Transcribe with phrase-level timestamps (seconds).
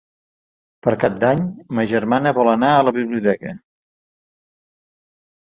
[0.85, 1.43] Per Cap d'Any
[1.79, 3.53] ma germana vol anar a la biblioteca.